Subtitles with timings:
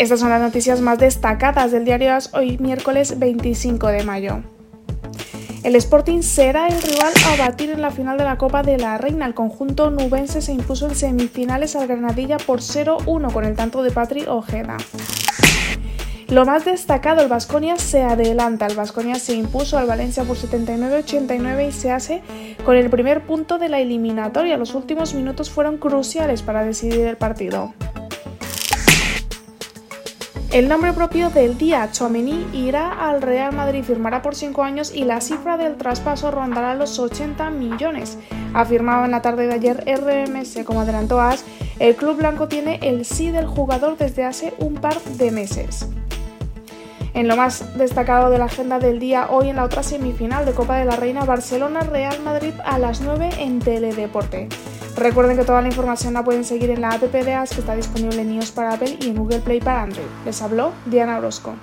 [0.00, 4.40] Estas son las noticias más destacadas del diario AS hoy miércoles 25 de mayo.
[5.62, 8.96] El Sporting será el rival a batir en la final de la Copa de la
[8.96, 9.26] Reina.
[9.26, 13.90] El conjunto nubense se impuso en semifinales al Granadilla por 0-1 con el tanto de
[13.90, 14.78] Patri Ojeda.
[16.28, 18.68] Lo más destacado, el Vasconia se adelanta.
[18.68, 22.22] El Vasconia se impuso al Valencia por 79-89 y se hace
[22.64, 24.56] con el primer punto de la eliminatoria.
[24.56, 27.74] Los últimos minutos fueron cruciales para decidir el partido.
[30.52, 35.04] El nombre propio del día, Chouameni, irá al Real Madrid, firmará por 5 años y
[35.04, 38.18] la cifra del traspaso rondará los 80 millones.
[38.52, 41.44] Afirmaba en la tarde de ayer RMS, como adelantó AS,
[41.78, 45.86] el club blanco tiene el sí del jugador desde hace un par de meses.
[47.14, 50.52] En lo más destacado de la agenda del día, hoy en la otra semifinal de
[50.52, 54.48] Copa de la Reina, Barcelona-Real Madrid a las 9 en Teledeporte.
[54.96, 57.74] Recuerden que toda la información la pueden seguir en la app de AS que está
[57.74, 60.06] disponible en iOS para Apple y en Google Play para Android.
[60.24, 61.54] Les habló Diana Orozco.